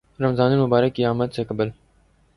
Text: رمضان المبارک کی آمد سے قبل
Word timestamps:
رمضان 0.19 0.51
المبارک 0.51 0.93
کی 0.95 1.05
آمد 1.05 1.33
سے 1.33 1.43
قبل 1.43 1.69